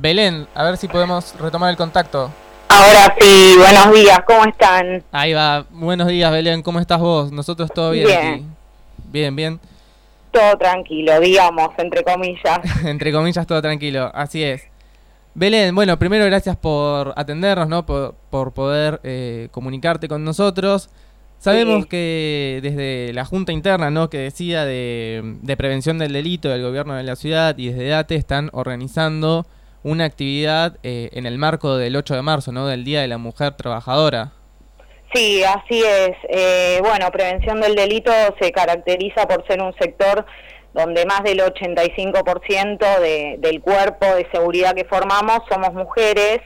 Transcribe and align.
Belén, 0.00 0.46
a 0.54 0.64
ver 0.64 0.76
si 0.76 0.88
podemos 0.88 1.34
retomar 1.38 1.70
el 1.70 1.76
contacto. 1.76 2.30
Ahora 2.68 3.14
sí, 3.20 3.54
buenos 3.56 3.92
días, 3.94 4.18
¿cómo 4.26 4.44
están? 4.44 5.02
Ahí 5.12 5.32
va, 5.32 5.64
buenos 5.70 6.08
días 6.08 6.32
Belén, 6.32 6.62
¿cómo 6.62 6.80
estás 6.80 6.98
vos? 6.98 7.30
Nosotros 7.30 7.70
todo 7.72 7.92
bien, 7.92 8.06
Bien. 8.06 8.18
aquí. 8.34 8.44
Bien, 9.10 9.36
bien. 9.36 9.60
Todo 10.32 10.56
tranquilo, 10.58 11.20
digamos, 11.20 11.68
entre 11.78 12.02
comillas. 12.02 12.58
Entre 12.84 13.12
comillas, 13.12 13.46
todo 13.46 13.62
tranquilo, 13.62 14.10
así 14.12 14.42
es. 14.42 14.64
Belén, 15.34 15.72
bueno, 15.74 15.96
primero 15.98 16.24
gracias 16.26 16.56
por 16.56 17.12
atendernos, 17.16 17.68
¿no? 17.68 17.86
Por, 17.86 18.14
por 18.30 18.52
poder 18.52 19.00
eh, 19.04 19.48
comunicarte 19.52 20.08
con 20.08 20.24
nosotros. 20.24 20.90
Sabemos 21.38 21.82
Sí. 21.84 21.88
que 21.90 22.60
desde 22.62 23.12
la 23.12 23.24
Junta 23.24 23.52
Interna, 23.52 23.90
¿no? 23.90 24.10
Que 24.10 24.18
decía 24.18 24.64
de, 24.64 25.36
de 25.42 25.56
prevención 25.56 25.98
del 25.98 26.12
delito 26.12 26.48
del 26.48 26.62
gobierno 26.62 26.94
de 26.94 27.02
la 27.04 27.14
ciudad 27.14 27.56
y 27.58 27.68
desde 27.68 27.88
DATE 27.88 28.16
están 28.16 28.50
organizando 28.52 29.46
una 29.84 30.04
actividad 30.04 30.76
eh, 30.82 31.10
en 31.12 31.26
el 31.26 31.38
marco 31.38 31.76
del 31.76 31.94
8 31.94 32.14
de 32.14 32.22
marzo, 32.22 32.50
¿no? 32.50 32.66
Del 32.66 32.82
Día 32.82 33.00
de 33.02 33.08
la 33.08 33.18
Mujer 33.18 33.52
Trabajadora. 33.52 34.32
Sí, 35.14 35.44
así 35.44 35.80
es. 35.84 36.16
Eh, 36.28 36.80
bueno, 36.82 37.08
prevención 37.12 37.60
del 37.60 37.76
delito 37.76 38.10
se 38.40 38.50
caracteriza 38.50 39.28
por 39.28 39.46
ser 39.46 39.62
un 39.62 39.72
sector 39.78 40.26
donde 40.72 41.06
más 41.06 41.22
del 41.22 41.38
85% 41.38 42.98
de, 42.98 43.36
del 43.38 43.60
cuerpo 43.60 44.06
de 44.06 44.26
seguridad 44.32 44.74
que 44.74 44.84
formamos 44.84 45.38
somos 45.48 45.72
mujeres. 45.72 46.40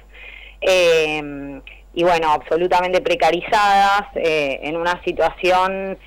eh, 0.61 1.63
y 1.99 2.05
bueno, 2.05 2.31
absolutamente 2.31 3.01
precarizadas, 3.01 4.03
eh, 4.15 4.61
en 4.63 4.77
una 4.77 5.03
situación 5.03 5.99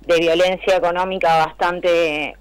de 0.00 0.18
violencia 0.18 0.76
económica 0.76 1.46
bastante 1.46 2.36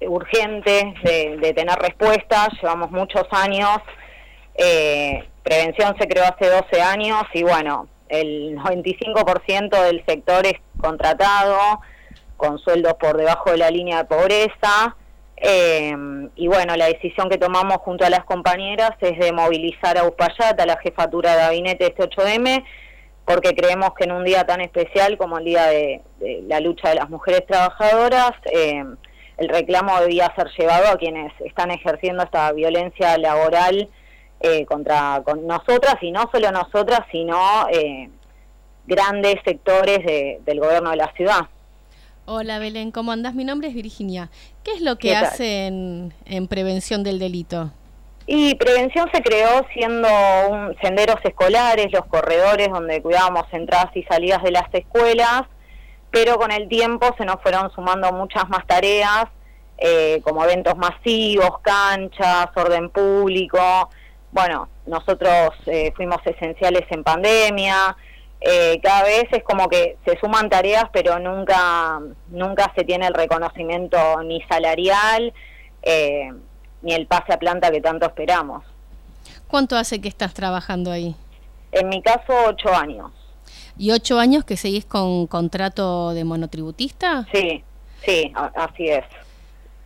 urgente 0.00 0.94
de, 1.02 1.36
de 1.38 1.52
tener 1.52 1.78
respuestas. 1.78 2.48
Llevamos 2.60 2.90
muchos 2.90 3.24
años. 3.30 3.78
Eh, 4.54 5.24
prevención 5.42 5.96
se 5.98 6.08
creó 6.08 6.24
hace 6.24 6.48
12 6.48 6.80
años 6.80 7.22
y 7.34 7.42
bueno, 7.42 7.88
el 8.08 8.56
95% 8.56 9.82
del 9.82 10.04
sector 10.06 10.46
es 10.46 10.54
contratado 10.80 11.80
con 12.36 12.58
sueldos 12.58 12.94
por 12.94 13.16
debajo 13.16 13.50
de 13.50 13.58
la 13.58 13.70
línea 13.70 13.98
de 13.98 14.04
pobreza. 14.04 14.96
Eh, 15.36 15.94
y 16.34 16.48
bueno, 16.48 16.76
la 16.76 16.86
decisión 16.86 17.28
que 17.28 17.38
tomamos 17.38 17.78
junto 17.78 18.04
a 18.04 18.10
las 18.10 18.24
compañeras 18.24 18.92
es 19.00 19.18
de 19.18 19.32
movilizar 19.32 19.98
a 19.98 20.04
Uspallata, 20.04 20.62
a 20.62 20.66
la 20.66 20.78
jefatura 20.78 21.32
de 21.32 21.42
gabinete 21.42 21.84
de 21.84 21.90
este 21.90 22.02
8M, 22.04 22.64
porque 23.24 23.54
creemos 23.54 23.90
que 23.94 24.04
en 24.04 24.12
un 24.12 24.24
día 24.24 24.44
tan 24.44 24.60
especial 24.60 25.18
como 25.18 25.38
el 25.38 25.44
Día 25.44 25.66
de, 25.66 26.02
de 26.20 26.42
la 26.46 26.60
Lucha 26.60 26.90
de 26.90 26.94
las 26.94 27.10
Mujeres 27.10 27.44
Trabajadoras, 27.46 28.32
eh, 28.50 28.82
el 29.38 29.48
reclamo 29.48 30.00
debía 30.00 30.32
ser 30.36 30.48
llevado 30.58 30.88
a 30.88 30.96
quienes 30.96 31.32
están 31.40 31.70
ejerciendo 31.70 32.22
esta 32.24 32.50
violencia 32.52 33.16
laboral 33.18 33.88
eh, 34.40 34.64
contra 34.66 35.22
con 35.24 35.46
nosotras, 35.46 35.96
y 36.02 36.10
no 36.10 36.28
solo 36.32 36.50
nosotras, 36.52 37.00
sino 37.10 37.66
eh, 37.70 38.10
grandes 38.86 39.36
sectores 39.44 40.04
de- 40.04 40.40
del 40.44 40.60
gobierno 40.60 40.90
de 40.90 40.96
la 40.96 41.12
ciudad. 41.12 41.40
Hola 42.26 42.58
Belén, 42.58 42.90
¿cómo 42.90 43.12
andás? 43.12 43.34
Mi 43.34 43.44
nombre 43.44 43.68
es 43.68 43.74
Virginia. 43.74 44.30
¿Qué 44.64 44.72
es 44.72 44.80
lo 44.80 44.96
que 44.98 45.14
hacen 45.14 46.12
en 46.24 46.48
prevención 46.48 47.02
del 47.04 47.18
delito? 47.18 47.70
Y 48.26 48.56
prevención 48.56 49.08
se 49.12 49.22
creó 49.22 49.64
siendo 49.72 50.08
un, 50.50 50.76
senderos 50.82 51.16
escolares, 51.22 51.92
los 51.92 52.04
corredores 52.06 52.68
donde 52.70 53.00
cuidábamos 53.00 53.44
entradas 53.52 53.94
y 53.96 54.02
salidas 54.02 54.42
de 54.42 54.50
las 54.50 54.64
escuelas, 54.74 55.42
pero 56.10 56.36
con 56.38 56.50
el 56.50 56.68
tiempo 56.68 57.14
se 57.18 57.24
nos 57.24 57.40
fueron 57.42 57.70
sumando 57.72 58.12
muchas 58.12 58.48
más 58.48 58.66
tareas, 58.66 59.26
eh, 59.78 60.20
como 60.24 60.44
eventos 60.44 60.76
masivos, 60.76 61.58
canchas, 61.62 62.48
orden 62.54 62.90
público. 62.90 63.90
Bueno, 64.32 64.68
nosotros 64.86 65.50
eh, 65.66 65.92
fuimos 65.96 66.18
esenciales 66.24 66.84
en 66.90 67.02
pandemia. 67.04 67.96
eh, 68.40 68.78
cada 68.82 69.02
vez 69.02 69.24
es 69.32 69.42
como 69.44 69.68
que 69.68 69.96
se 70.04 70.18
suman 70.18 70.48
tareas, 70.50 70.84
pero 70.92 71.18
nunca, 71.18 72.00
nunca 72.28 72.72
se 72.76 72.84
tiene 72.84 73.06
el 73.06 73.14
reconocimiento 73.14 74.22
ni 74.22 74.42
salarial. 74.42 75.32
eh, 75.82 76.32
ni 76.82 76.92
el 76.94 77.06
pase 77.06 77.32
a 77.32 77.38
planta 77.38 77.70
que 77.70 77.80
tanto 77.80 78.06
esperamos. 78.06 78.64
¿Cuánto 79.48 79.76
hace 79.76 80.00
que 80.00 80.08
estás 80.08 80.34
trabajando 80.34 80.90
ahí? 80.90 81.16
En 81.72 81.88
mi 81.88 82.02
caso, 82.02 82.32
ocho 82.46 82.74
años. 82.74 83.10
¿Y 83.78 83.90
ocho 83.90 84.18
años 84.18 84.44
que 84.44 84.56
seguís 84.56 84.84
con 84.84 85.26
contrato 85.26 86.12
de 86.14 86.24
monotributista? 86.24 87.26
Sí, 87.32 87.62
sí, 88.04 88.32
así 88.54 88.88
es. 88.88 89.04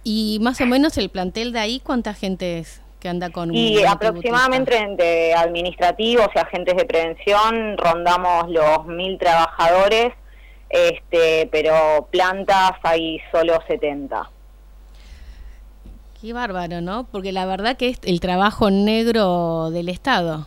¿Y 0.05 0.39
más 0.41 0.61
o 0.61 0.67
menos 0.67 0.97
el 0.97 1.09
plantel 1.09 1.53
de 1.53 1.59
ahí 1.59 1.81
cuánta 1.81 2.15
gente 2.15 2.59
es 2.59 2.81
que 3.01 3.09
anda 3.09 3.31
con 3.31 3.51
un 3.51 3.57
Y 3.57 3.83
aproximadamente 3.85 4.77
entre 4.77 5.35
administrativos 5.35 6.29
y 6.35 6.39
agentes 6.39 6.77
de 6.77 6.85
prevención 6.85 7.77
rondamos 7.77 8.49
los 8.49 8.87
mil 8.87 9.19
trabajadores, 9.19 10.13
este, 10.69 11.49
pero 11.51 12.09
plantas 12.11 12.73
hay 12.83 13.19
solo 13.33 13.59
70. 13.67 14.31
Qué 16.21 16.33
bárbaro, 16.35 16.83
¿no? 16.83 17.05
Porque 17.11 17.33
la 17.33 17.47
verdad 17.47 17.77
que 17.77 17.89
es 17.89 17.99
el 18.05 18.21
trabajo 18.21 18.71
negro 18.71 19.71
del 19.71 19.89
Estado. 19.89 20.47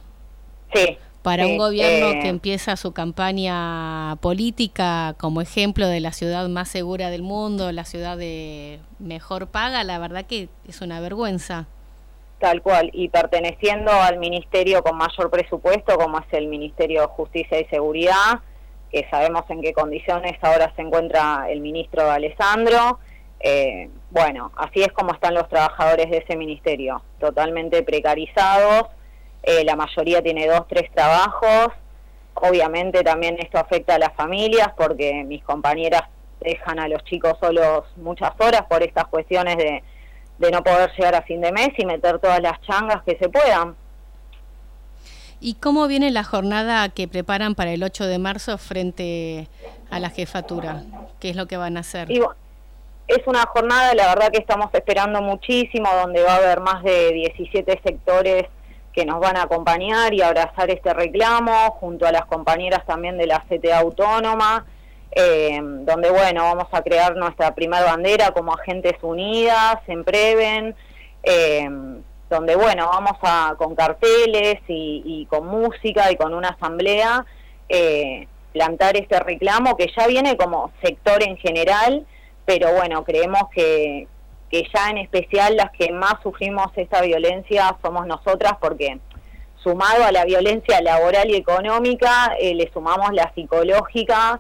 Sí. 0.74 0.98
Para 1.23 1.47
un 1.47 1.57
gobierno 1.57 2.11
eh, 2.11 2.19
que 2.22 2.28
empieza 2.28 2.75
su 2.75 2.91
campaña 2.91 4.17
política 4.17 5.16
como 5.17 5.39
ejemplo 5.39 5.88
de 5.88 6.01
la 6.01 6.11
ciudad 6.11 6.50
más 6.50 6.67
segura 6.67 7.09
del 7.09 7.22
mundo, 7.22 7.72
la 7.72 7.85
ciudad 7.85 8.17
de 8.17 8.81
mejor 9.00 9.47
paga, 9.47 9.85
la 9.85 10.00
verdad 10.00 10.25
que 10.25 10.50
es 10.67 10.81
una 10.81 11.00
vergüenza. 11.00 11.66
Tal 12.39 12.62
cual, 12.62 12.89
y 12.91 13.07
perteneciendo 13.07 13.89
al 13.89 14.19
ministerio 14.19 14.83
con 14.83 14.97
mayor 14.97 15.31
presupuesto, 15.31 15.97
como 15.97 16.19
es 16.19 16.25
el 16.31 16.47
Ministerio 16.47 17.01
de 17.01 17.07
Justicia 17.07 17.57
y 17.57 17.66
Seguridad, 17.66 18.41
que 18.91 19.07
sabemos 19.09 19.44
en 19.50 19.62
qué 19.62 19.72
condiciones 19.72 20.33
ahora 20.41 20.73
se 20.75 20.81
encuentra 20.81 21.45
el 21.50 21.62
ministro 21.62 22.12
Alessandro. 22.12 23.00
Eh, 23.39 23.89
bueno, 24.12 24.51
así 24.57 24.81
es 24.81 24.91
como 24.91 25.13
están 25.13 25.35
los 25.35 25.47
trabajadores 25.47 26.09
de 26.09 26.17
ese 26.17 26.35
ministerio, 26.35 27.01
totalmente 27.17 27.81
precarizados. 27.81 28.89
Eh, 29.44 29.64
la 29.66 29.76
mayoría 29.76 30.22
tiene 30.22 30.48
dos, 30.48 30.68
tres 30.68 30.90
trabajos. 30.94 31.68
Obviamente 32.36 33.04
también 33.04 33.38
esto 33.40 33.59
afecta 33.59 33.96
a 33.96 34.00
las 34.00 34.14
familias 34.16 34.70
porque 34.76 35.24
mis 35.26 35.44
compañeras 35.44 36.04
dejan 36.40 36.80
a 36.80 36.88
los 36.88 37.04
chicos 37.04 37.38
solos 37.40 37.86
muchas 37.98 38.31
horas 38.40 38.64
por 38.64 38.81
estas 38.81 39.06
cuestiones 39.08 39.58
de, 39.58 39.84
de 40.40 40.52
no 40.52 40.64
poder 40.64 40.92
llegar 40.98 41.16
a 41.16 41.22
fin 41.22 41.42
de 41.42 41.52
mes 41.52 41.70
y 41.78 41.86
meter 41.86 42.20
todas 42.20 42.42
las 42.42 42.59
changas 42.62 43.04
que 43.04 43.18
se 43.18 43.30
puedan. 43.30 43.76
¿Y 45.40 45.56
cómo 45.56 45.88
viene 45.88 46.10
la 46.10 46.24
jornada 46.24 46.88
que 46.90 47.08
preparan 47.08 47.54
para 47.54 47.72
el 47.74 47.84
8 47.84 48.06
de 48.06 48.18
marzo 48.18 48.58
frente 48.58 49.50
a 49.92 50.00
la 50.00 50.10
jefatura? 50.10 50.84
¿Qué 51.20 51.30
es 51.30 51.36
lo 51.36 51.48
que 51.48 51.58
van 51.58 51.75
a 51.75 51.81
hacer? 51.81 52.10
Y 52.10 52.20
bueno, 52.20 52.36
es 53.08 53.20
una 53.28 53.46
jornada, 53.48 53.94
la 53.94 54.08
verdad 54.08 54.31
que 54.31 54.40
estamos 54.40 54.74
esperando 54.74 55.22
muchísimo, 55.22 55.90
donde 56.02 56.24
va 56.24 56.36
a 56.36 56.38
haber 56.38 56.62
más 56.62 56.81
de 56.84 57.12
17 57.12 57.81
sectores 57.84 58.46
que 58.94 59.06
nos 59.06 59.20
van 59.20 59.38
a 59.38 59.44
acompañar 59.44 60.14
y 60.14 60.22
abrazar 60.22 60.70
este 60.70 60.94
reclamo, 60.94 61.72
junto 61.80 62.06
a 62.06 62.12
las 62.12 62.26
compañeras 62.26 62.86
también 62.86 63.18
de 63.18 63.28
la 63.28 63.44
CTA 63.50 63.80
Autónoma, 63.80 64.66
eh, 65.12 65.59
donde, 65.62 66.09
bueno, 66.12 66.44
vamos 66.44 66.68
a 66.72 66.81
crear 66.81 67.16
nuestra 67.16 67.54
primera 67.54 67.84
bandera 67.84 68.31
como 68.31 68.54
Agentes 68.54 68.96
Unidas 69.02 69.78
en 69.88 70.04
Preven, 70.04 70.76
eh, 71.24 71.68
donde, 72.30 72.56
bueno, 72.56 72.90
vamos 72.92 73.18
a 73.22 73.56
con 73.58 73.76
carteles 73.76 74.59
y, 74.68 75.04
y 75.06 75.25
con 75.28 75.48
música 75.48 76.12
y 76.12 76.16
con 76.16 76.34
una 76.34 76.50
asamblea 76.50 77.25
eh, 77.70 78.28
plantar 78.54 78.96
este 78.98 79.20
reclamo 79.20 79.75
que 79.75 79.92
ya 79.98 80.08
viene 80.08 80.38
como 80.38 80.72
sector 80.84 81.24
en 81.24 81.38
general, 81.38 82.06
pero 82.46 82.74
bueno, 82.74 83.04
creemos 83.04 83.42
que, 83.54 84.08
que 84.53 84.69
ya 84.72 84.91
en 84.91 85.00
especial 85.00 85.58
las 85.58 85.72
que 85.72 85.91
más 85.91 86.22
sufrimos 86.22 86.68
esta 86.75 87.02
violencia 87.02 87.75
somos 87.81 88.06
nosotras 88.06 88.54
porque 88.62 89.00
sumado 89.56 90.04
a 90.04 90.12
la 90.12 90.25
violencia 90.25 90.80
laboral 90.80 91.31
y 91.31 91.38
económica, 91.38 92.36
eh, 92.39 92.54
le 92.54 92.72
sumamos 92.72 93.13
la 93.13 93.33
psicológica 93.33 94.39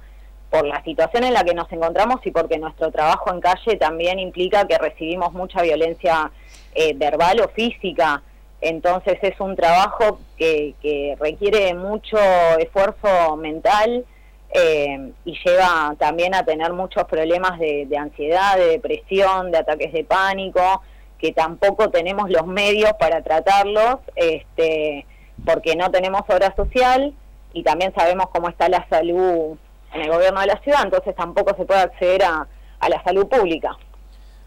por 0.51 0.67
la 0.67 0.83
situación 0.83 1.23
en 1.23 1.33
la 1.33 1.43
que 1.43 1.55
nos 1.55 1.71
encontramos 1.71 2.23
y 2.25 2.29
porque 2.29 2.59
nuestro 2.59 2.91
trabajo 2.91 3.33
en 3.33 3.41
calle 3.41 3.75
también 3.77 4.19
implica 4.19 4.67
que 4.67 4.77
recibimos 4.77 5.33
mucha 5.33 5.63
violencia 5.63 6.29
eh, 6.75 6.93
verbal 6.95 7.41
o 7.41 7.47
física. 7.47 8.21
Entonces 8.61 9.17
es 9.23 9.39
un 9.39 9.55
trabajo 9.55 10.19
que, 10.37 10.75
que 10.79 11.17
requiere 11.19 11.73
mucho 11.73 12.19
esfuerzo 12.59 13.35
mental 13.35 14.05
eh, 14.53 15.11
y 15.25 15.37
lleva 15.43 15.95
también 15.97 16.35
a 16.35 16.45
tener 16.45 16.73
muchos 16.73 17.03
problemas 17.05 17.59
de, 17.59 17.85
de 17.87 17.97
ansiedad, 17.97 18.55
de 18.55 18.67
depresión, 18.67 19.51
de 19.51 19.57
ataques 19.57 19.91
de 19.91 20.03
pánico, 20.03 20.81
que 21.17 21.31
tampoco 21.31 21.89
tenemos 21.89 22.29
los 22.29 22.45
medios 22.45 22.91
para 22.99 23.23
tratarlos, 23.23 23.97
este, 24.15 25.05
porque 25.45 25.75
no 25.75 25.89
tenemos 25.89 26.21
obra 26.27 26.53
social 26.55 27.13
y 27.53 27.63
también 27.63 27.93
sabemos 27.95 28.27
cómo 28.31 28.49
está 28.49 28.69
la 28.69 28.87
salud 28.89 29.57
en 29.93 30.01
el 30.01 30.09
gobierno 30.09 30.39
de 30.41 30.47
la 30.47 30.59
ciudad, 30.61 30.81
entonces 30.83 31.15
tampoco 31.15 31.55
se 31.55 31.65
puede 31.65 31.81
acceder 31.81 32.23
a, 32.23 32.47
a 32.79 32.89
la 32.89 33.03
salud 33.03 33.27
pública. 33.27 33.77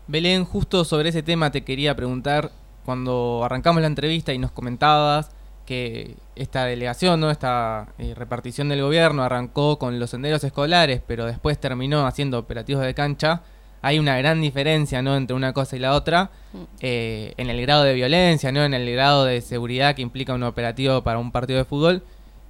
Belén, 0.07 0.45
justo 0.45 0.85
sobre 0.85 1.09
ese 1.09 1.23
tema 1.23 1.51
te 1.51 1.65
quería 1.65 1.95
preguntar 1.95 2.51
cuando 2.85 3.43
arrancamos 3.45 3.81
la 3.81 3.89
entrevista 3.89 4.33
y 4.33 4.39
nos 4.39 4.53
comentabas 4.53 5.36
que 5.67 6.17
esta 6.37 6.65
delegación, 6.65 7.21
¿no? 7.21 7.31
esta 7.31 7.89
eh, 7.99 8.15
repartición 8.15 8.71
del 8.71 8.81
gobierno 8.81 9.23
arrancó 9.23 9.79
con 9.79 9.99
los 9.99 10.11
senderos 10.11 10.43
escolares, 10.45 11.03
pero 11.07 11.27
después 11.27 11.59
terminó 11.59 12.07
haciendo 12.07 12.39
operativos 12.39 12.85
de 12.85 12.95
cancha, 12.95 13.43
hay 13.83 13.99
una 13.99 14.17
gran 14.17 14.41
diferencia 14.41 15.03
¿no? 15.03 15.17
entre 15.17 15.37
una 15.37 15.53
cosa 15.53 15.77
y 15.77 15.79
la 15.79 15.93
otra 15.93 16.31
mm. 16.53 16.59
eh, 16.81 17.35
en 17.37 17.51
el 17.51 17.61
grado 17.61 17.85
de 17.85 17.95
violencia, 17.95 18.51
¿no? 18.53 18.65
en 18.65 18.73
el 18.73 18.91
grado 18.91 19.25
de 19.25 19.43
seguridad 19.43 19.95
que 19.95 20.03
implica 20.03 20.35
un 20.35 20.45
operativo 20.45 21.03
para 21.03 21.19
un 21.19 21.31
partido 21.31 21.59
de 21.59 21.65
fútbol. 21.65 22.03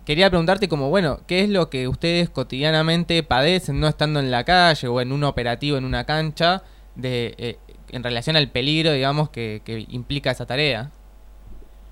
Quería 0.04 0.30
preguntarte 0.30 0.68
como, 0.68 0.88
bueno, 0.88 1.20
¿qué 1.26 1.42
es 1.42 1.48
lo 1.48 1.68
que 1.68 1.88
ustedes 1.88 2.30
cotidianamente 2.30 3.24
padecen, 3.24 3.80
no 3.80 3.88
estando 3.88 4.20
en 4.20 4.30
la 4.30 4.44
calle 4.44 4.86
o 4.86 5.00
en 5.00 5.10
un 5.10 5.24
operativo 5.24 5.76
en 5.76 5.84
una 5.84 6.04
cancha, 6.04 6.62
de, 6.94 7.34
eh, 7.38 7.58
en 7.90 8.04
relación 8.04 8.36
al 8.36 8.48
peligro, 8.48 8.92
digamos, 8.92 9.30
que, 9.30 9.62
que 9.64 9.84
implica 9.88 10.30
esa 10.30 10.46
tarea? 10.46 10.92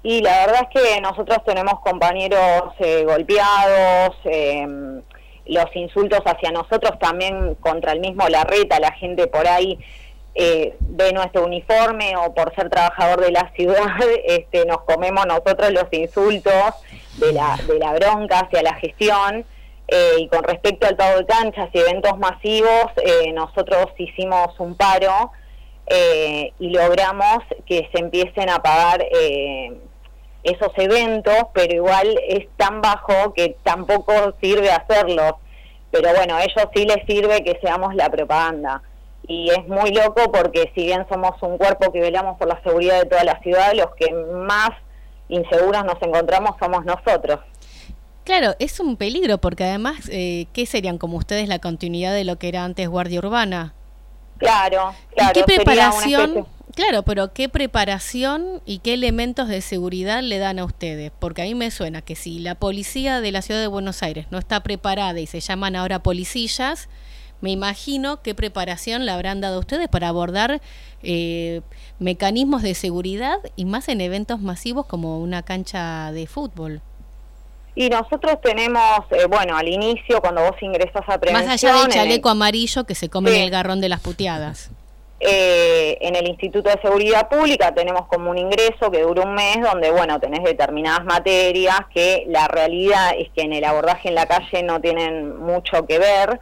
Y 0.04 0.20
la 0.20 0.44
verdad 0.44 0.68
es 0.70 0.82
que 0.82 1.00
nosotros 1.00 1.38
tenemos 1.46 1.80
compañeros 1.80 2.74
eh, 2.78 3.04
golpeados, 3.06 4.14
em, 4.24 5.00
los 5.46 5.74
insultos 5.74 6.20
hacia 6.26 6.50
nosotros 6.50 6.98
también 6.98 7.54
contra 7.54 7.92
el 7.92 8.00
mismo 8.00 8.28
Larreta, 8.28 8.78
la 8.80 8.92
gente 8.92 9.26
por 9.28 9.48
ahí 9.48 9.78
eh, 10.34 10.76
ve 10.78 11.14
nuestro 11.14 11.46
uniforme 11.46 12.16
o 12.18 12.34
por 12.34 12.54
ser 12.54 12.68
trabajador 12.68 13.22
de 13.22 13.30
la 13.30 13.50
ciudad, 13.56 13.96
este, 14.26 14.66
nos 14.66 14.82
comemos 14.82 15.24
nosotros 15.24 15.72
los 15.72 15.86
insultos 15.90 16.74
de 17.16 17.32
la, 17.32 17.58
de 17.66 17.78
la 17.78 17.94
bronca 17.94 18.40
hacia 18.40 18.62
la 18.62 18.74
gestión. 18.74 19.46
Eh, 19.88 20.16
y 20.18 20.28
con 20.28 20.44
respecto 20.44 20.86
al 20.86 20.96
pago 20.96 21.18
de 21.18 21.26
canchas 21.26 21.70
y 21.72 21.78
eventos 21.78 22.18
masivos, 22.18 22.90
nosotros 23.32 23.86
hicimos 23.96 24.58
un 24.58 24.76
paro 24.76 25.30
y 26.58 26.70
logramos 26.70 27.38
que 27.66 27.88
se 27.92 28.00
empiecen 28.00 28.48
a 28.48 28.62
pagar 28.62 29.02
esos 30.44 30.72
eventos, 30.76 31.46
pero 31.52 31.74
igual 31.74 32.18
es 32.28 32.46
tan 32.56 32.80
bajo 32.80 33.32
que 33.34 33.56
tampoco 33.62 34.12
sirve 34.40 34.70
hacerlos. 34.70 35.32
Pero 35.90 36.14
bueno, 36.14 36.36
a 36.36 36.44
ellos 36.44 36.68
sí 36.74 36.84
les 36.84 37.04
sirve 37.06 37.42
que 37.42 37.58
seamos 37.60 37.94
la 37.94 38.10
propaganda. 38.10 38.82
Y 39.26 39.50
es 39.50 39.66
muy 39.66 39.90
loco 39.92 40.30
porque 40.30 40.70
si 40.74 40.84
bien 40.84 41.06
somos 41.08 41.42
un 41.42 41.56
cuerpo 41.56 41.90
que 41.90 42.00
velamos 42.00 42.38
por 42.38 42.46
la 42.46 42.62
seguridad 42.62 43.00
de 43.00 43.08
toda 43.08 43.24
la 43.24 43.40
ciudad, 43.40 43.72
los 43.74 43.94
que 43.96 44.12
más 44.12 44.70
inseguros 45.28 45.84
nos 45.84 46.00
encontramos 46.02 46.56
somos 46.60 46.84
nosotros. 46.84 47.40
Claro, 48.24 48.54
es 48.58 48.80
un 48.80 48.96
peligro 48.96 49.38
porque 49.38 49.64
además, 49.64 50.08
eh, 50.10 50.46
¿qué 50.52 50.66
serían 50.66 50.98
como 50.98 51.16
ustedes 51.16 51.48
la 51.48 51.58
continuidad 51.58 52.12
de 52.12 52.24
lo 52.24 52.36
que 52.36 52.48
era 52.48 52.64
antes 52.64 52.88
Guardia 52.88 53.18
Urbana? 53.18 53.74
Claro, 54.38 54.94
claro. 55.14 55.30
¿Y 55.30 55.42
qué 55.42 55.56
preparación? 55.56 56.46
Claro, 56.74 57.04
pero 57.04 57.32
¿qué 57.32 57.48
preparación 57.48 58.60
y 58.66 58.78
qué 58.78 58.94
elementos 58.94 59.48
de 59.48 59.60
seguridad 59.60 60.22
le 60.22 60.38
dan 60.38 60.58
a 60.58 60.64
ustedes? 60.64 61.12
Porque 61.18 61.42
a 61.42 61.44
mí 61.44 61.54
me 61.54 61.70
suena 61.70 62.02
que 62.02 62.16
si 62.16 62.40
la 62.40 62.56
policía 62.56 63.20
de 63.20 63.30
la 63.30 63.42
ciudad 63.42 63.60
de 63.60 63.68
Buenos 63.68 64.02
Aires 64.02 64.26
no 64.30 64.38
está 64.38 64.60
preparada 64.60 65.20
y 65.20 65.26
se 65.26 65.38
llaman 65.38 65.76
ahora 65.76 66.02
policías, 66.02 66.88
me 67.40 67.52
imagino 67.52 68.22
qué 68.22 68.34
preparación 68.34 69.06
le 69.06 69.12
habrán 69.12 69.40
dado 69.40 69.56
a 69.56 69.60
ustedes 69.60 69.88
para 69.88 70.08
abordar 70.08 70.60
eh, 71.04 71.60
mecanismos 72.00 72.62
de 72.62 72.74
seguridad 72.74 73.38
y 73.54 73.66
más 73.66 73.88
en 73.88 74.00
eventos 74.00 74.40
masivos 74.40 74.86
como 74.86 75.20
una 75.20 75.42
cancha 75.42 76.10
de 76.10 76.26
fútbol. 76.26 76.80
Y 77.76 77.88
nosotros 77.88 78.40
tenemos, 78.40 79.00
eh, 79.10 79.26
bueno, 79.28 79.56
al 79.56 79.68
inicio, 79.68 80.20
cuando 80.20 80.42
vos 80.42 80.60
ingresas 80.60 81.02
a 81.06 81.18
prevención... 81.18 81.46
Más 81.46 81.62
allá 81.62 81.82
del 81.82 81.88
chaleco 81.92 82.30
amarillo 82.30 82.84
que 82.84 82.94
se 82.94 83.08
come 83.08 83.36
en 83.36 83.42
el 83.42 83.50
garrón 83.50 83.80
de 83.80 83.88
las 83.88 84.00
puteadas. 84.00 84.70
Eh, 85.26 85.96
en 86.02 86.16
el 86.16 86.28
Instituto 86.28 86.68
de 86.68 86.78
Seguridad 86.82 87.30
Pública 87.30 87.74
tenemos 87.74 88.06
como 88.08 88.30
un 88.30 88.36
ingreso 88.36 88.90
que 88.90 89.00
dura 89.00 89.22
un 89.22 89.32
mes 89.32 89.56
donde, 89.62 89.90
bueno, 89.90 90.20
tenés 90.20 90.44
determinadas 90.44 91.02
materias 91.06 91.78
que 91.94 92.24
la 92.28 92.46
realidad 92.46 93.14
es 93.16 93.30
que 93.30 93.40
en 93.40 93.54
el 93.54 93.64
abordaje 93.64 94.08
en 94.08 94.16
la 94.16 94.26
calle 94.26 94.62
no 94.62 94.82
tienen 94.82 95.38
mucho 95.38 95.86
que 95.86 95.98
ver 95.98 96.38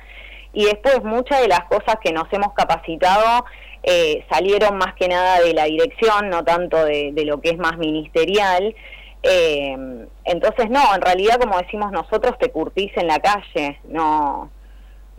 y 0.52 0.64
después 0.64 1.05
muchas 1.05 1.43
de 1.43 1.46
las 1.46 1.62
cosas 1.67 1.94
que 2.02 2.11
nos 2.11 2.25
hemos 2.32 2.55
capacitado 2.55 3.44
eh, 3.84 4.25
salieron 4.29 4.76
más 4.79 4.94
que 4.94 5.06
nada 5.06 5.38
de 5.38 5.55
la 5.55 5.67
dirección, 5.67 6.29
no 6.29 6.43
tanto 6.43 6.84
de, 6.84 7.12
lo 7.25 7.40
que 7.40 7.50
es 7.50 7.58
más 7.58 7.79
ministerial. 7.79 8.75
Eh, 9.23 10.06
entonces, 10.25 10.70
no, 10.70 10.93
en 10.93 11.02
realidad, 11.02 11.38
como 11.40 11.56
decimos 11.56 11.93
nosotros, 11.93 12.37
te 12.37 12.50
curtís 12.50 12.90
en 12.96 13.06
la 13.06 13.20
calle, 13.20 13.79
no 13.84 14.50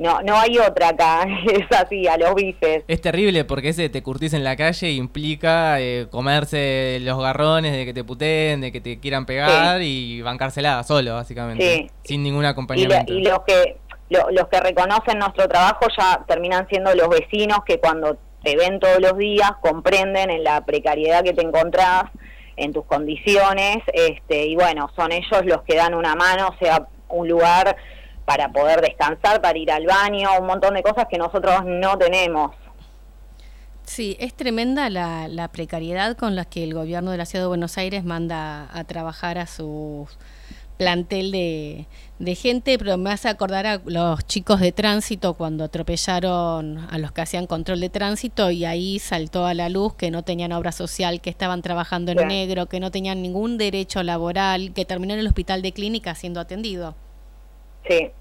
no, 0.03 0.21
no 0.21 0.37
hay 0.37 0.57
otra 0.57 0.89
acá, 0.89 1.25
es 1.49 1.71
así, 1.71 2.07
a 2.07 2.17
los 2.17 2.35
bifes. 2.35 2.83
Es 2.89 2.99
terrible 2.99 3.45
porque 3.45 3.69
ese 3.69 3.87
te 3.87 4.03
curtís 4.03 4.33
en 4.33 4.43
la 4.43 4.57
calle 4.57 4.91
implica 4.91 5.79
eh, 5.79 6.07
comerse 6.11 6.99
los 7.01 7.17
garrones 7.21 7.71
de 7.71 7.85
que 7.85 7.93
te 7.93 8.03
puteen, 8.03 8.59
de 8.59 8.73
que 8.73 8.81
te 8.81 8.99
quieran 8.99 9.25
pegar 9.25 9.81
y 9.81 10.21
bancársela 10.21 10.83
solo, 10.83 11.13
básicamente, 11.13 11.89
sin 12.03 12.21
ningún 12.21 12.43
acompañamiento. 12.43 13.13
Y, 13.13 13.23
los 13.23 13.39
que 13.47 13.77
los 14.09 14.47
que 14.49 14.59
reconocen 14.59 15.17
nuestro 15.17 15.47
trabajo 15.47 15.87
ya 15.97 16.23
terminan 16.27 16.67
siendo 16.67 16.93
los 16.93 17.07
vecinos 17.07 17.59
que 17.65 17.79
cuando 17.79 18.17
te 18.43 18.55
ven 18.55 18.79
todos 18.79 18.99
los 18.99 19.17
días 19.17 19.53
comprenden 19.61 20.29
en 20.29 20.43
la 20.43 20.65
precariedad 20.65 21.23
que 21.23 21.33
te 21.33 21.41
encontrás, 21.41 22.03
en 22.57 22.73
tus 22.73 22.85
condiciones, 22.85 23.77
este 23.93 24.45
y 24.47 24.55
bueno, 24.55 24.91
son 24.95 25.13
ellos 25.13 25.45
los 25.45 25.63
que 25.63 25.77
dan 25.77 25.95
una 25.95 26.13
mano, 26.15 26.49
o 26.49 26.57
sea, 26.63 26.87
un 27.07 27.27
lugar 27.27 27.75
para 28.25 28.51
poder 28.51 28.81
descansar, 28.81 29.41
para 29.41 29.57
ir 29.57 29.71
al 29.71 29.85
baño, 29.85 30.29
un 30.39 30.47
montón 30.47 30.73
de 30.73 30.83
cosas 30.83 31.07
que 31.09 31.17
nosotros 31.17 31.63
no 31.65 31.97
tenemos. 31.97 32.51
Sí, 33.85 34.15
es 34.19 34.33
tremenda 34.33 34.89
la, 34.89 35.27
la 35.27 35.49
precariedad 35.49 36.15
con 36.15 36.35
la 36.35 36.45
que 36.45 36.63
el 36.63 36.73
gobierno 36.73 37.11
de 37.11 37.17
la 37.17 37.25
Ciudad 37.25 37.43
de 37.43 37.49
Buenos 37.49 37.77
Aires 37.77 38.05
manda 38.05 38.69
a 38.71 38.83
trabajar 38.85 39.37
a 39.37 39.45
su 39.45 40.07
plantel 40.77 41.31
de, 41.31 41.87
de 42.19 42.35
gente, 42.35 42.77
pero 42.77 42.97
me 42.97 43.11
hace 43.11 43.29
acordar 43.29 43.65
a 43.65 43.81
los 43.85 44.25
chicos 44.25 44.59
de 44.59 44.71
tránsito 44.71 45.33
cuando 45.33 45.63
atropellaron 45.63 46.79
a 46.89 46.97
los 46.97 47.11
que 47.11 47.21
hacían 47.21 47.47
control 47.47 47.79
de 47.79 47.89
tránsito 47.89 48.51
y 48.51 48.65
ahí 48.65 48.99
saltó 48.99 49.45
a 49.45 49.53
la 49.53 49.69
luz 49.69 49.93
que 49.93 50.11
no 50.11 50.23
tenían 50.23 50.51
obra 50.51 50.71
social, 50.71 51.21
que 51.21 51.29
estaban 51.29 51.61
trabajando 51.61 52.11
en 52.11 52.27
negro, 52.27 52.67
que 52.67 52.79
no 52.79 52.91
tenían 52.91 53.21
ningún 53.21 53.57
derecho 53.57 54.01
laboral, 54.03 54.73
que 54.73 54.85
terminó 54.85 55.13
en 55.13 55.19
el 55.19 55.27
hospital 55.27 55.61
de 55.61 55.73
clínica 55.73 56.15
siendo 56.15 56.39
atendido. 56.39 56.95
Sí, 57.87 58.11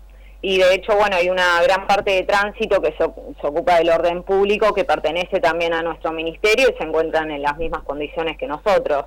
y 0.44 0.58
de 0.58 0.74
hecho, 0.74 0.96
bueno, 0.96 1.14
hay 1.16 1.30
una 1.30 1.62
gran 1.62 1.86
parte 1.86 2.10
de 2.10 2.24
tránsito 2.24 2.82
que 2.82 2.92
se, 2.98 3.04
ocupa 3.04 3.78
del 3.78 3.90
orden 3.90 4.24
público, 4.24 4.74
que 4.74 4.84
pertenece 4.84 5.38
también 5.38 5.72
a 5.72 5.82
nuestro 5.82 6.10
ministerio 6.10 6.68
y 6.68 6.76
se 6.76 6.82
encuentran 6.82 7.30
en 7.30 7.42
las 7.42 7.56
mismas 7.56 7.84
condiciones 7.84 8.36
que 8.36 8.48
nosotros. 8.48 9.04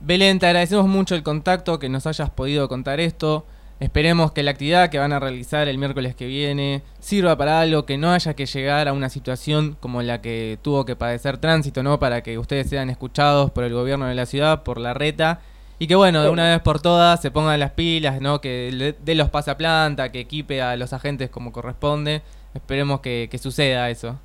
Belén, 0.00 0.40
te 0.40 0.46
agradecemos 0.46 0.86
mucho 0.86 1.14
el 1.14 1.22
contacto, 1.22 1.78
que 1.78 1.88
nos 1.88 2.08
hayas 2.08 2.28
podido 2.28 2.68
contar 2.68 2.98
esto. 2.98 3.46
Esperemos 3.78 4.32
que 4.32 4.42
la 4.42 4.50
actividad 4.50 4.90
que 4.90 4.98
van 4.98 5.12
a 5.12 5.20
realizar 5.20 5.68
el 5.68 5.78
miércoles 5.78 6.16
que 6.16 6.26
viene 6.26 6.82
sirva 6.98 7.36
para 7.36 7.60
algo, 7.60 7.86
que 7.86 7.98
no 7.98 8.10
haya 8.10 8.34
que 8.34 8.46
llegar 8.46 8.88
a 8.88 8.92
una 8.92 9.10
situación 9.10 9.76
como 9.78 10.02
la 10.02 10.20
que 10.22 10.58
tuvo 10.60 10.84
que 10.84 10.96
padecer 10.96 11.38
tránsito, 11.38 11.84
¿no? 11.84 12.00
Para 12.00 12.22
que 12.22 12.36
ustedes 12.38 12.68
sean 12.68 12.90
escuchados 12.90 13.52
por 13.52 13.62
el 13.62 13.74
gobierno 13.74 14.06
de 14.06 14.14
la 14.16 14.26
ciudad, 14.26 14.64
por 14.64 14.80
la 14.80 14.92
reta 14.92 15.40
y 15.78 15.86
que 15.86 15.94
bueno, 15.94 16.22
de 16.22 16.30
una 16.30 16.50
vez 16.50 16.60
por 16.60 16.80
todas 16.80 17.20
se 17.20 17.30
pongan 17.30 17.60
las 17.60 17.72
pilas, 17.72 18.20
¿no? 18.20 18.40
Que 18.40 18.94
dé 18.98 19.14
los 19.14 19.28
pasaplanta, 19.28 20.10
que 20.10 20.20
equipe 20.20 20.62
a 20.62 20.76
los 20.76 20.92
agentes 20.92 21.28
como 21.28 21.52
corresponde. 21.52 22.22
Esperemos 22.54 23.00
que, 23.00 23.28
suceda 23.38 23.90
eso. 23.90 24.18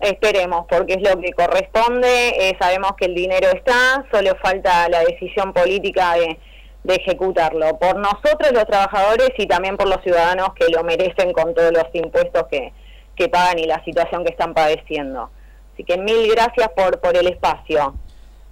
Esperemos, 0.00 0.66
porque 0.68 0.94
es 0.94 1.02
lo 1.02 1.18
que 1.20 1.32
corresponde. 1.32 2.28
Eh, 2.38 2.56
sabemos 2.60 2.92
que 2.98 3.06
el 3.06 3.14
dinero 3.14 3.48
está, 3.54 4.04
solo 4.12 4.36
falta 4.42 4.88
la 4.90 5.00
decisión 5.00 5.54
política 5.54 6.14
de, 6.14 6.38
de 6.84 6.94
ejecutarlo. 6.94 7.78
Por 7.78 7.96
nosotros 7.96 8.52
los 8.52 8.66
trabajadores 8.66 9.30
y 9.38 9.46
también 9.46 9.78
por 9.78 9.88
los 9.88 10.02
ciudadanos 10.02 10.52
que 10.54 10.68
lo 10.68 10.84
merecen 10.84 11.32
con 11.32 11.54
todos 11.54 11.72
los 11.72 11.86
impuestos 11.94 12.44
que, 12.50 12.72
que 13.16 13.28
pagan 13.28 13.58
y 13.58 13.64
la 13.64 13.82
situación 13.84 14.24
que 14.24 14.32
están 14.32 14.52
padeciendo. 14.52 15.30
Así 15.72 15.84
que 15.84 15.96
mil 15.96 16.30
gracias 16.30 16.68
por, 16.76 17.00
por 17.00 17.16
el 17.16 17.28
espacio. 17.28 17.94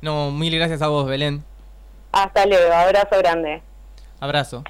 No, 0.00 0.30
mil 0.30 0.56
gracias 0.56 0.80
a 0.80 0.88
vos, 0.88 1.06
Belén. 1.06 1.44
Hasta 2.12 2.46
luego, 2.46 2.72
abrazo 2.72 3.18
grande. 3.18 3.62
Abrazo. 4.20 4.64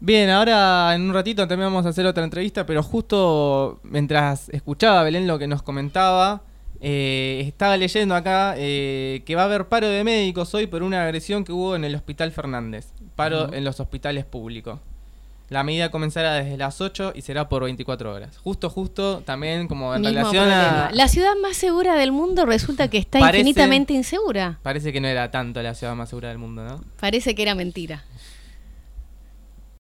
Bien, 0.00 0.30
ahora 0.30 0.94
en 0.94 1.02
un 1.02 1.12
ratito 1.12 1.48
también 1.48 1.72
vamos 1.72 1.84
a 1.84 1.88
hacer 1.88 2.06
otra 2.06 2.22
entrevista, 2.22 2.64
pero 2.64 2.82
justo 2.82 3.80
mientras 3.82 4.48
escuchaba 4.50 5.02
Belén 5.02 5.26
lo 5.26 5.38
que 5.38 5.48
nos 5.48 5.62
comentaba, 5.62 6.42
eh, 6.80 7.42
estaba 7.44 7.76
leyendo 7.76 8.14
acá 8.14 8.54
eh, 8.56 9.22
que 9.26 9.34
va 9.34 9.42
a 9.42 9.44
haber 9.46 9.66
paro 9.66 9.88
de 9.88 10.04
médicos 10.04 10.54
hoy 10.54 10.68
por 10.68 10.84
una 10.84 11.02
agresión 11.02 11.44
que 11.44 11.50
hubo 11.50 11.74
en 11.74 11.84
el 11.84 11.96
Hospital 11.96 12.30
Fernández, 12.30 12.92
paro 13.16 13.52
en 13.52 13.64
los 13.64 13.80
hospitales 13.80 14.24
públicos. 14.24 14.78
La 15.48 15.62
medida 15.64 15.90
comenzará 15.90 16.34
desde 16.34 16.58
las 16.58 16.80
8 16.80 17.12
y 17.14 17.22
será 17.22 17.48
por 17.48 17.64
24 17.64 18.12
horas. 18.12 18.36
Justo, 18.36 18.68
justo, 18.68 19.22
también 19.24 19.66
como 19.66 19.94
en 19.94 20.04
relación 20.04 20.48
a... 20.50 20.90
La 20.92 21.08
ciudad 21.08 21.32
más 21.40 21.56
segura 21.56 21.94
del 21.94 22.12
mundo 22.12 22.44
resulta 22.44 22.88
que 22.88 22.98
está 22.98 23.18
infinitamente 23.20 23.94
insegura. 23.94 24.58
Parece 24.62 24.92
que 24.92 25.00
no 25.00 25.08
era 25.08 25.30
tanto 25.30 25.62
la 25.62 25.74
ciudad 25.74 25.94
más 25.94 26.10
segura 26.10 26.28
del 26.28 26.38
mundo, 26.38 26.64
¿no? 26.64 26.84
Parece 27.00 27.34
que 27.34 27.42
era 27.42 27.54
mentira. 27.54 28.04